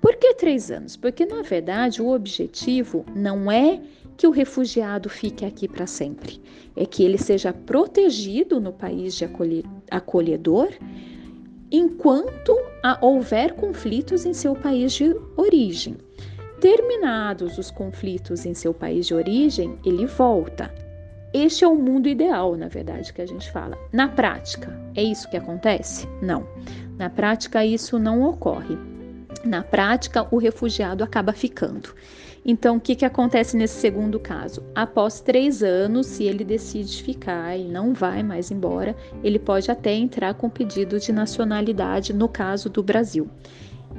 Por 0.01 0.15
que 0.15 0.33
três 0.35 0.71
anos? 0.71 0.95
Porque, 0.95 1.25
na 1.25 1.41
verdade, 1.41 2.01
o 2.01 2.09
objetivo 2.13 3.05
não 3.15 3.51
é 3.51 3.81
que 4.15 4.25
o 4.25 4.31
refugiado 4.31 5.09
fique 5.09 5.45
aqui 5.45 5.67
para 5.67 5.85
sempre, 5.85 6.41
é 6.75 6.85
que 6.85 7.03
ele 7.03 7.17
seja 7.17 7.53
protegido 7.53 8.59
no 8.59 8.73
país 8.73 9.15
de 9.15 9.27
acolhedor 9.91 10.69
enquanto 11.69 12.57
houver 13.01 13.53
conflitos 13.53 14.25
em 14.25 14.33
seu 14.33 14.55
país 14.55 14.93
de 14.93 15.15
origem. 15.35 15.97
Terminados 16.61 17.57
os 17.57 17.69
conflitos 17.69 18.45
em 18.45 18.53
seu 18.53 18.73
país 18.73 19.05
de 19.05 19.13
origem, 19.13 19.77
ele 19.85 20.07
volta 20.07 20.73
este 21.33 21.63
é 21.63 21.67
o 21.67 21.75
mundo 21.75 22.07
ideal, 22.07 22.55
na 22.55 22.67
verdade, 22.67 23.11
que 23.11 23.21
a 23.21 23.25
gente 23.25 23.51
fala. 23.51 23.77
Na 23.91 24.07
prática, 24.07 24.79
é 24.95 25.03
isso 25.03 25.29
que 25.29 25.37
acontece? 25.37 26.07
Não. 26.21 26.47
Na 26.97 27.09
prática, 27.09 27.65
isso 27.65 27.99
não 27.99 28.23
ocorre. 28.23 28.77
Na 29.43 29.61
prática, 29.61 30.27
o 30.31 30.37
refugiado 30.37 31.03
acaba 31.03 31.33
ficando. 31.33 31.93
Então, 32.45 32.77
o 32.77 32.79
que, 32.79 32.95
que 32.95 33.03
acontece 33.03 33.57
nesse 33.57 33.75
segundo 33.75 34.19
caso? 34.19 34.63
Após 34.73 35.19
três 35.19 35.61
anos, 35.61 36.07
se 36.07 36.23
ele 36.23 36.45
decide 36.45 37.03
ficar 37.03 37.57
e 37.57 37.65
não 37.65 37.93
vai 37.93 38.23
mais 38.23 38.49
embora, 38.49 38.95
ele 39.21 39.37
pode 39.37 39.69
até 39.69 39.93
entrar 39.93 40.33
com 40.33 40.49
pedido 40.49 40.97
de 40.97 41.11
nacionalidade, 41.11 42.13
no 42.13 42.29
caso 42.29 42.69
do 42.69 42.81
Brasil. 42.81 43.29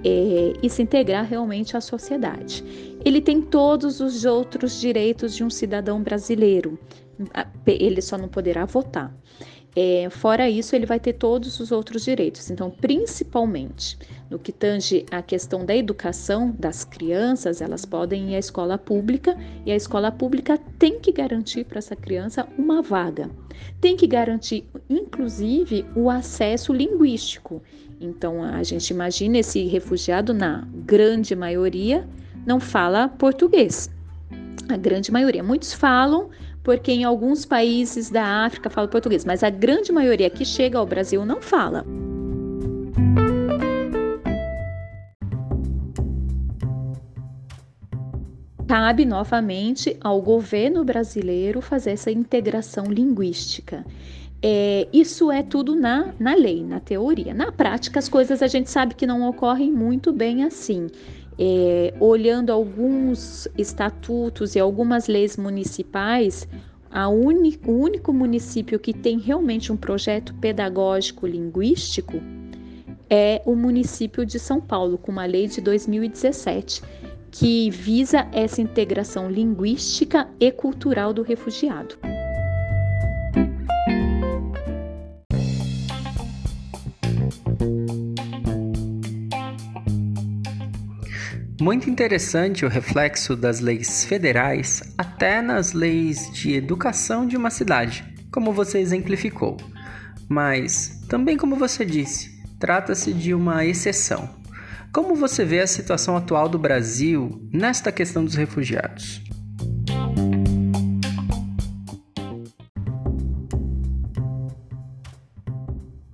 É, 0.03 0.55
e 0.63 0.71
se 0.71 0.81
integrar 0.81 1.27
realmente 1.27 1.77
à 1.77 1.81
sociedade. 1.81 2.65
Ele 3.05 3.21
tem 3.21 3.43
todos 3.43 4.01
os 4.01 4.25
outros 4.25 4.81
direitos 4.81 5.35
de 5.35 5.45
um 5.45 5.51
cidadão 5.51 6.03
brasileiro, 6.03 6.79
ele 7.67 8.01
só 8.01 8.17
não 8.17 8.29
poderá 8.29 8.65
votar. 8.65 9.15
É, 9.77 10.09
fora 10.11 10.51
isso, 10.51 10.75
ele 10.75 10.87
vai 10.87 10.99
ter 10.99 11.13
todos 11.13 11.61
os 11.61 11.71
outros 11.71 12.05
direitos. 12.05 12.51
Então, 12.51 12.69
principalmente 12.69 13.97
no 14.29 14.39
que 14.39 14.51
tange 14.51 15.07
a 15.11 15.23
questão 15.23 15.65
da 15.65 15.77
educação 15.77 16.55
das 16.59 16.85
crianças, 16.85 17.61
elas 17.61 17.85
podem 17.85 18.33
ir 18.33 18.35
à 18.35 18.39
escola 18.39 18.77
pública 18.77 19.37
e 19.65 19.71
a 19.71 19.77
escola 19.77 20.11
pública 20.11 20.59
tem 20.79 20.99
que 20.99 21.13
garantir 21.13 21.65
para 21.65 21.79
essa 21.79 21.95
criança 21.95 22.49
uma 22.59 22.83
vaga. 22.83 23.31
Tem 23.81 23.97
que 23.97 24.07
garantir, 24.07 24.65
inclusive, 24.91 25.87
o 25.95 26.11
acesso 26.11 26.73
linguístico. 26.73 27.63
Então, 28.01 28.43
a 28.43 28.63
gente 28.63 28.91
imagina 28.91 29.39
esse 29.39 29.65
refugiado, 29.67 30.35
na 30.35 30.67
grande 30.75 31.37
maioria, 31.37 32.05
não 32.45 32.59
fala 32.59 33.09
português. 33.09 33.91
A 34.69 34.77
grande 34.77 35.11
maioria. 35.11 35.43
Muitos 35.43 35.73
falam, 35.73 36.31
porque 36.69 36.93
em 36.93 37.03
alguns 37.03 37.47
países 37.47 38.11
da 38.11 38.45
África 38.45 38.69
fala 38.69 38.87
português, 38.87 39.25
mas 39.25 39.43
a 39.43 39.49
grande 39.49 39.91
maioria 39.91 40.29
que 40.29 40.45
chega 40.45 40.77
ao 40.77 40.85
Brasil 40.85 41.25
não 41.25 41.41
fala. 41.41 41.83
Cabe 48.67 49.07
novamente 49.07 49.97
ao 50.03 50.21
governo 50.21 50.85
brasileiro 50.85 51.63
fazer 51.63 51.93
essa 51.93 52.11
integração 52.11 52.85
linguística. 52.85 53.83
É, 54.43 54.87
isso 54.93 55.33
é 55.33 55.43
tudo 55.43 55.75
na, 55.75 56.13
na 56.21 56.35
lei, 56.35 56.63
na 56.63 56.81
teoria. 56.81 57.33
Na 57.33 57.51
prática, 57.51 57.99
as 57.99 58.11
coisas 58.11 58.43
a 58.43 58.47
gente 58.47 58.71
sabe 58.71 58.95
que 58.95 59.07
não 59.07 59.27
ocorrem 59.27 59.73
muito 59.73 60.13
bem 60.13 60.45
assim. 60.45 60.89
É, 61.39 61.95
olhando 62.01 62.51
alguns 62.51 63.47
estatutos 63.57 64.57
e 64.57 64.59
algumas 64.59 65.07
leis 65.07 65.37
municipais, 65.37 66.49
uni, 67.11 67.59
o 67.67 67.73
único 67.73 68.13
município 68.13 68.79
que 68.79 68.93
tem 68.93 69.19
realmente 69.19 69.71
um 69.71 69.77
projeto 69.77 70.35
pedagógico 70.35 71.27
linguístico 71.27 72.21
é 73.09 73.41
o 73.47 73.55
município 73.55 74.27
de 74.27 74.39
São 74.39 74.61
Paulo, 74.61 74.99
com 74.99 75.13
uma 75.13 75.25
lei 75.25 75.47
de 75.47 75.61
2017 75.61 76.83
que 77.31 77.71
visa 77.71 78.27
essa 78.33 78.61
integração 78.61 79.31
linguística 79.31 80.29
e 80.41 80.51
cultural 80.51 81.13
do 81.13 81.23
refugiado. 81.23 81.97
Muito 91.61 91.91
interessante 91.91 92.65
o 92.65 92.69
reflexo 92.69 93.35
das 93.35 93.59
leis 93.59 94.05
federais 94.05 94.81
até 94.97 95.43
nas 95.43 95.73
leis 95.73 96.31
de 96.33 96.55
educação 96.55 97.27
de 97.27 97.37
uma 97.37 97.51
cidade, 97.51 98.05
como 98.33 98.53
você 98.53 98.79
exemplificou. 98.79 99.57
Mas, 100.29 101.01
também 101.09 101.37
como 101.37 101.57
você 101.57 101.85
disse, 101.85 102.41
trata-se 102.61 103.13
de 103.13 103.35
uma 103.35 103.65
exceção. 103.65 104.39
Como 104.93 105.17
você 105.17 105.45
vê 105.45 105.59
a 105.59 105.67
situação 105.67 106.17
atual 106.17 106.49
do 106.49 106.61
Brasil 106.61 107.45
nesta 107.53 107.91
questão 107.91 108.25
dos 108.25 108.37
refugiados? 108.37 109.21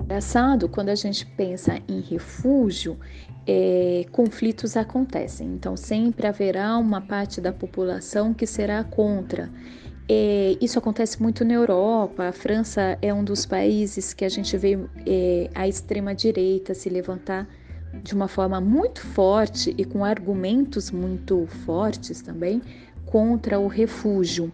Engraçado, 0.03 0.71
quando 0.71 0.89
a 0.89 0.95
gente 0.95 1.27
pensa 1.27 1.83
em 1.87 2.01
refúgio, 2.01 2.99
é, 3.47 4.07
conflitos 4.11 4.77
acontecem. 4.77 5.47
Então, 5.49 5.77
sempre 5.77 6.27
haverá 6.27 6.77
uma 6.79 7.01
parte 7.01 7.41
da 7.41 7.53
população 7.53 8.33
que 8.33 8.47
será 8.47 8.83
contra. 8.85 9.51
É, 10.09 10.57
isso 10.61 10.79
acontece 10.79 11.23
muito 11.23 11.45
na 11.45 11.55
Europa. 11.55 12.29
A 12.29 12.33
França 12.33 12.99
é 13.01 13.13
um 13.13 13.25
dos 13.25 13.47
países 13.47 14.13
que 14.13 14.25
a 14.25 14.29
gente 14.29 14.57
vê 14.57 14.79
é, 15.07 15.51
a 15.55 15.67
extrema-direita 15.67 16.75
se 16.75 16.89
levantar 16.89 17.49
de 18.03 18.15
uma 18.15 18.29
forma 18.29 18.61
muito 18.61 19.01
forte 19.01 19.75
e 19.79 19.85
com 19.85 20.05
argumentos 20.05 20.91
muito 20.91 21.47
fortes 21.65 22.21
também 22.21 22.61
contra 23.07 23.59
o 23.59 23.67
refúgio. 23.67 24.53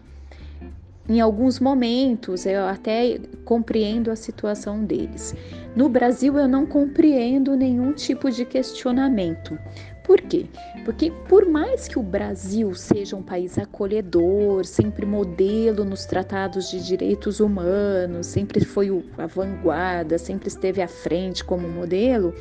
Em 1.11 1.19
alguns 1.19 1.59
momentos 1.59 2.45
eu 2.45 2.65
até 2.65 3.19
compreendo 3.43 4.09
a 4.09 4.15
situação 4.15 4.85
deles. 4.85 5.35
No 5.75 5.89
Brasil 5.89 6.37
eu 6.37 6.47
não 6.47 6.65
compreendo 6.65 7.53
nenhum 7.55 7.91
tipo 7.91 8.31
de 8.31 8.45
questionamento. 8.45 9.59
Por 10.05 10.21
quê? 10.21 10.45
Porque 10.85 11.11
por 11.27 11.45
mais 11.45 11.87
que 11.87 11.99
o 11.99 12.03
Brasil 12.03 12.73
seja 12.73 13.15
um 13.15 13.21
país 13.21 13.57
acolhedor, 13.57 14.65
sempre 14.65 15.05
modelo 15.05 15.83
nos 15.83 16.05
tratados 16.05 16.71
de 16.71 16.81
direitos 16.85 17.41
humanos, 17.41 18.27
sempre 18.27 18.63
foi 18.63 18.89
a 19.17 19.27
vanguarda, 19.27 20.17
sempre 20.17 20.47
esteve 20.47 20.81
à 20.81 20.87
frente 20.87 21.43
como 21.43 21.67
modelo, 21.67 22.33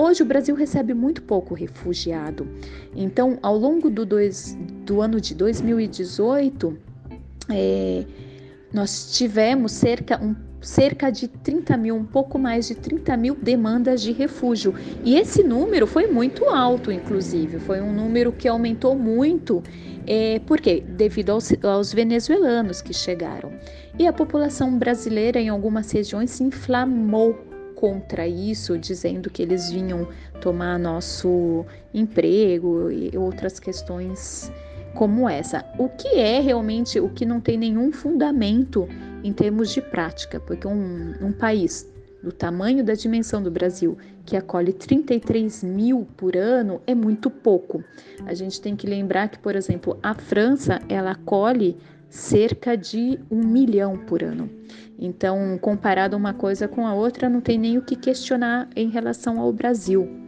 Hoje 0.00 0.22
o 0.22 0.26
Brasil 0.26 0.54
recebe 0.54 0.94
muito 0.94 1.20
pouco 1.20 1.54
refugiado. 1.54 2.46
Então, 2.94 3.36
ao 3.42 3.56
longo 3.56 3.90
do, 3.90 4.06
dois, 4.06 4.56
do 4.86 5.00
ano 5.00 5.20
de 5.20 5.34
2018, 5.34 6.78
é, 7.50 8.04
nós 8.72 9.16
tivemos 9.16 9.72
cerca, 9.72 10.22
um, 10.22 10.34
cerca 10.60 11.10
de 11.10 11.28
30 11.28 11.76
mil, 11.76 11.96
um 11.96 12.04
pouco 12.04 12.38
mais 12.38 12.68
de 12.68 12.74
30 12.74 13.16
mil 13.16 13.34
demandas 13.34 14.02
de 14.02 14.12
refúgio. 14.12 14.74
E 15.04 15.16
esse 15.16 15.42
número 15.42 15.86
foi 15.86 16.06
muito 16.06 16.44
alto, 16.44 16.92
inclusive, 16.92 17.58
foi 17.58 17.80
um 17.80 17.92
número 17.92 18.32
que 18.32 18.46
aumentou 18.46 18.94
muito. 18.94 19.62
É, 20.06 20.40
por 20.46 20.60
quê? 20.60 20.82
Devido 20.86 21.30
aos, 21.30 21.52
aos 21.62 21.92
venezuelanos 21.92 22.80
que 22.80 22.92
chegaram. 22.92 23.52
E 23.98 24.06
a 24.06 24.12
população 24.12 24.78
brasileira, 24.78 25.40
em 25.40 25.48
algumas 25.48 25.90
regiões, 25.90 26.30
se 26.30 26.42
inflamou 26.42 27.34
contra 27.74 28.26
isso, 28.26 28.76
dizendo 28.76 29.30
que 29.30 29.40
eles 29.40 29.70
vinham 29.70 30.08
tomar 30.40 30.78
nosso 30.78 31.64
emprego 31.94 32.90
e 32.90 33.16
outras 33.16 33.60
questões 33.60 34.52
como 34.98 35.28
essa. 35.28 35.64
O 35.78 35.88
que 35.88 36.08
é 36.16 36.40
realmente 36.40 36.98
o 36.98 37.08
que 37.08 37.24
não 37.24 37.40
tem 37.40 37.56
nenhum 37.56 37.92
fundamento 37.92 38.88
em 39.22 39.32
termos 39.32 39.70
de 39.70 39.80
prática, 39.80 40.40
porque 40.40 40.66
um, 40.66 41.14
um 41.22 41.30
país 41.30 41.88
do 42.20 42.32
tamanho 42.32 42.82
da 42.82 42.94
dimensão 42.94 43.40
do 43.40 43.48
Brasil, 43.48 43.96
que 44.26 44.36
acolhe 44.36 44.72
33 44.72 45.62
mil 45.62 46.04
por 46.16 46.36
ano, 46.36 46.82
é 46.84 46.96
muito 46.96 47.30
pouco. 47.30 47.84
A 48.26 48.34
gente 48.34 48.60
tem 48.60 48.74
que 48.74 48.88
lembrar 48.88 49.28
que, 49.28 49.38
por 49.38 49.54
exemplo, 49.54 49.96
a 50.02 50.14
França 50.14 50.80
ela 50.88 51.12
acolhe 51.12 51.76
cerca 52.08 52.76
de 52.76 53.20
um 53.30 53.44
milhão 53.46 53.96
por 53.98 54.24
ano. 54.24 54.50
Então, 54.98 55.56
comparado 55.60 56.16
uma 56.16 56.34
coisa 56.34 56.66
com 56.66 56.84
a 56.84 56.92
outra, 56.92 57.28
não 57.28 57.40
tem 57.40 57.56
nem 57.56 57.78
o 57.78 57.82
que 57.82 57.94
questionar 57.94 58.68
em 58.74 58.88
relação 58.88 59.38
ao 59.38 59.52
Brasil. 59.52 60.27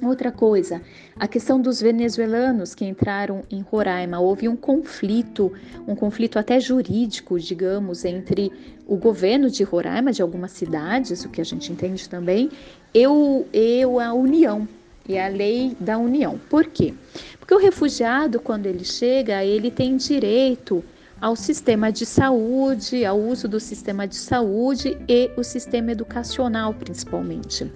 Outra 0.00 0.30
coisa, 0.30 0.80
a 1.16 1.26
questão 1.26 1.60
dos 1.60 1.80
venezuelanos 1.80 2.74
que 2.74 2.84
entraram 2.84 3.42
em 3.50 3.60
Roraima. 3.62 4.20
Houve 4.20 4.48
um 4.48 4.54
conflito, 4.54 5.52
um 5.88 5.94
conflito 5.94 6.38
até 6.38 6.60
jurídico, 6.60 7.38
digamos, 7.38 8.04
entre 8.04 8.52
o 8.86 8.96
governo 8.96 9.50
de 9.50 9.64
Roraima, 9.64 10.12
de 10.12 10.22
algumas 10.22 10.52
cidades, 10.52 11.24
o 11.24 11.28
que 11.28 11.40
a 11.40 11.44
gente 11.44 11.72
entende 11.72 12.08
também, 12.08 12.48
e, 12.94 13.06
o, 13.06 13.44
e 13.52 13.82
a 13.82 14.12
União, 14.14 14.68
e 15.08 15.18
a 15.18 15.28
lei 15.28 15.76
da 15.80 15.98
União. 15.98 16.38
Por 16.48 16.66
quê? 16.66 16.94
Porque 17.38 17.54
o 17.54 17.58
refugiado, 17.58 18.38
quando 18.38 18.66
ele 18.66 18.84
chega, 18.84 19.44
ele 19.44 19.70
tem 19.70 19.96
direito 19.96 20.84
ao 21.20 21.34
sistema 21.34 21.90
de 21.90 22.06
saúde, 22.06 23.04
ao 23.04 23.18
uso 23.18 23.48
do 23.48 23.58
sistema 23.58 24.06
de 24.06 24.16
saúde 24.16 24.96
e 25.08 25.30
o 25.36 25.42
sistema 25.42 25.90
educacional, 25.90 26.72
principalmente. 26.74 27.70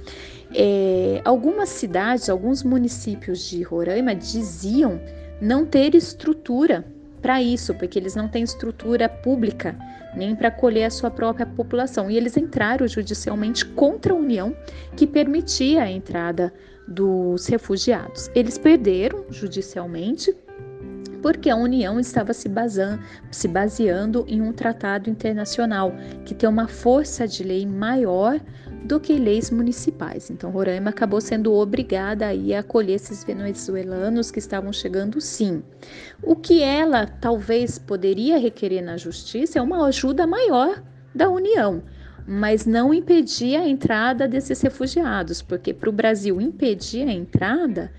É, 0.54 1.20
algumas 1.24 1.68
cidades, 1.68 2.28
alguns 2.28 2.62
municípios 2.62 3.48
de 3.48 3.62
Roraima 3.62 4.14
diziam 4.14 5.00
não 5.40 5.64
ter 5.64 5.94
estrutura 5.94 6.84
para 7.20 7.40
isso, 7.40 7.74
porque 7.74 7.98
eles 7.98 8.16
não 8.16 8.28
têm 8.28 8.42
estrutura 8.42 9.08
pública 9.08 9.76
nem 10.14 10.34
para 10.34 10.48
acolher 10.48 10.84
a 10.84 10.90
sua 10.90 11.10
própria 11.10 11.46
população. 11.46 12.10
E 12.10 12.16
eles 12.16 12.36
entraram 12.36 12.86
judicialmente 12.86 13.64
contra 13.64 14.12
a 14.12 14.16
União, 14.16 14.54
que 14.96 15.06
permitia 15.06 15.82
a 15.84 15.90
entrada 15.90 16.52
dos 16.86 17.46
refugiados. 17.46 18.30
Eles 18.34 18.58
perderam 18.58 19.24
judicialmente 19.30 20.36
porque 21.22 21.48
a 21.48 21.56
União 21.56 22.00
estava 22.00 22.32
se 22.32 22.50
se 23.30 23.46
baseando 23.46 24.24
em 24.26 24.42
um 24.42 24.52
tratado 24.52 25.08
internacional 25.08 25.92
que 26.24 26.34
tem 26.34 26.48
uma 26.48 26.66
força 26.66 27.28
de 27.28 27.44
lei 27.44 27.64
maior 27.64 28.40
do 28.84 28.98
que 28.98 29.14
leis 29.14 29.50
municipais. 29.50 30.30
Então, 30.30 30.50
Roraima 30.50 30.90
acabou 30.90 31.20
sendo 31.20 31.52
obrigada 31.52 32.26
a, 32.26 32.34
ir 32.34 32.54
a 32.54 32.60
acolher 32.60 32.94
esses 32.94 33.24
venezuelanos 33.24 34.30
que 34.30 34.38
estavam 34.38 34.72
chegando, 34.72 35.20
sim. 35.20 35.62
O 36.22 36.34
que 36.34 36.62
ela 36.62 37.06
talvez 37.06 37.78
poderia 37.78 38.38
requerer 38.38 38.82
na 38.82 38.96
justiça 38.96 39.58
é 39.58 39.62
uma 39.62 39.86
ajuda 39.86 40.26
maior 40.26 40.82
da 41.14 41.28
União, 41.28 41.82
mas 42.26 42.66
não 42.66 42.92
impedir 42.92 43.56
a 43.56 43.68
entrada 43.68 44.26
desses 44.26 44.60
refugiados, 44.60 45.42
porque 45.42 45.72
para 45.72 45.88
o 45.88 45.92
Brasil 45.92 46.40
impedir 46.40 47.06
a 47.08 47.12
entrada, 47.12 47.92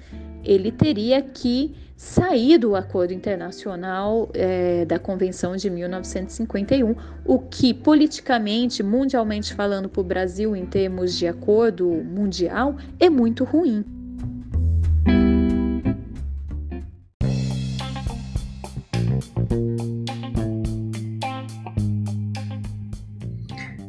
ele 0.43 0.71
teria 0.71 1.21
que 1.21 1.73
sair 2.03 2.57
do 2.57 2.75
acordo 2.75 3.13
internacional 3.13 4.29
é, 4.33 4.83
da 4.83 4.99
Convenção 4.99 5.55
de 5.55 5.69
1951, 5.69 6.95
o 7.25 7.39
que 7.39 7.73
politicamente, 7.73 8.83
mundialmente 8.83 9.53
falando 9.53 9.87
para 9.87 10.01
o 10.01 10.03
Brasil, 10.03 10.53
em 10.53 10.65
termos 10.65 11.17
de 11.17 11.27
acordo 11.27 11.87
mundial, 11.87 12.75
é 12.99 13.09
muito 13.09 13.45
ruim. 13.45 13.85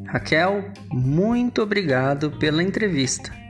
Raquel, 0.07 0.70
muito 0.92 1.61
obrigado 1.61 2.31
pela 2.31 2.62
entrevista. 2.62 3.43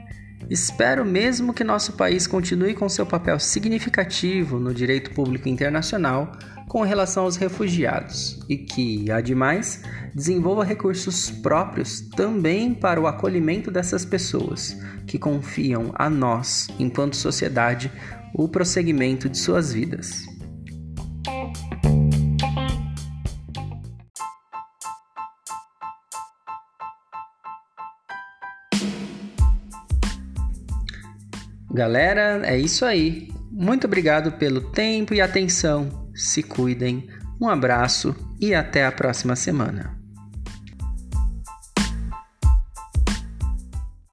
Espero 0.49 1.03
mesmo 1.03 1.53
que 1.53 1.63
nosso 1.63 1.93
país 1.93 2.27
continue 2.27 2.73
com 2.73 2.87
seu 2.87 3.05
papel 3.05 3.39
significativo 3.39 4.59
no 4.59 4.73
direito 4.73 5.11
público 5.11 5.49
internacional 5.49 6.31
com 6.67 6.81
relação 6.81 7.23
aos 7.23 7.35
refugiados 7.35 8.39
e 8.49 8.57
que, 8.57 9.09
ademais, 9.11 9.81
desenvolva 10.13 10.63
recursos 10.63 11.31
próprios 11.31 12.01
também 12.01 12.73
para 12.73 12.99
o 12.99 13.07
acolhimento 13.07 13.71
dessas 13.71 14.05
pessoas 14.05 14.77
que 15.07 15.17
confiam 15.17 15.91
a 15.95 16.09
nós, 16.09 16.67
enquanto 16.79 17.15
sociedade, 17.15 17.91
o 18.33 18.47
prosseguimento 18.47 19.29
de 19.29 19.37
suas 19.37 19.73
vidas. 19.73 20.34
Galera, 31.75 32.41
é 32.45 32.57
isso 32.57 32.85
aí. 32.85 33.27
Muito 33.51 33.85
obrigado 33.85 34.31
pelo 34.31 34.71
tempo 34.71 35.13
e 35.13 35.19
atenção. 35.19 36.09
Se 36.15 36.41
cuidem. 36.41 37.09
Um 37.39 37.49
abraço 37.49 38.15
e 38.39 38.55
até 38.55 38.85
a 38.85 38.91
próxima 38.93 39.35
semana. 39.35 39.94